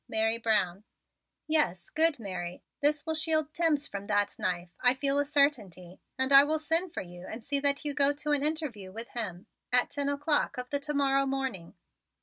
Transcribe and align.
Mary 0.09 0.39
Brown" 0.39 0.83
"Yes, 1.47 1.91
good 1.91 2.17
Mary, 2.19 2.63
this 2.81 3.05
will 3.05 3.13
shield 3.13 3.53
Timms 3.53 3.87
from 3.87 4.05
that 4.05 4.39
knife, 4.39 4.71
I 4.83 4.95
feel 4.95 5.19
a 5.19 5.25
certainty, 5.25 6.01
and 6.17 6.33
I 6.33 6.43
will 6.43 6.57
send 6.57 6.91
for 6.91 7.01
you 7.01 7.27
and 7.27 7.43
see 7.43 7.59
that 7.59 7.85
you 7.85 7.93
go 7.93 8.11
to 8.11 8.31
an 8.31 8.41
interview 8.41 8.91
with 8.91 9.09
him 9.09 9.45
at 9.71 9.91
ten 9.91 10.09
o'clock 10.09 10.57
of 10.57 10.71
the 10.71 10.79
to 10.79 10.95
morrow 10.95 11.27
morning. 11.27 11.75